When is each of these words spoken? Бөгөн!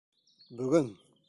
Бөгөн! 0.61 0.91